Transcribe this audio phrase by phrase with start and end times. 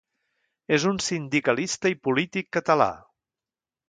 [0.77, 2.89] És un sindicalista i polític català.